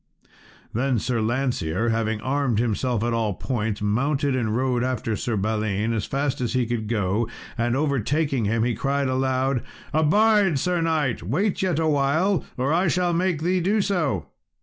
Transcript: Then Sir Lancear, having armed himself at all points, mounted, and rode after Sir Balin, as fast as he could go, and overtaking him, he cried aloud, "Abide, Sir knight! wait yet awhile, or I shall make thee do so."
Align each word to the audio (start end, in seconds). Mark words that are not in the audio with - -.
Then 0.73 0.97
Sir 0.97 1.21
Lancear, 1.21 1.89
having 1.91 2.21
armed 2.21 2.57
himself 2.57 3.03
at 3.03 3.13
all 3.13 3.35
points, 3.35 3.83
mounted, 3.83 4.35
and 4.35 4.57
rode 4.57 4.83
after 4.83 5.15
Sir 5.15 5.37
Balin, 5.37 5.93
as 5.93 6.05
fast 6.07 6.41
as 6.41 6.53
he 6.53 6.65
could 6.65 6.87
go, 6.87 7.29
and 7.55 7.75
overtaking 7.75 8.45
him, 8.45 8.63
he 8.63 8.73
cried 8.73 9.07
aloud, 9.07 9.61
"Abide, 9.93 10.57
Sir 10.57 10.81
knight! 10.81 11.21
wait 11.21 11.61
yet 11.61 11.77
awhile, 11.77 12.43
or 12.57 12.73
I 12.73 12.87
shall 12.87 13.13
make 13.13 13.43
thee 13.43 13.59
do 13.61 13.79
so." 13.79 14.25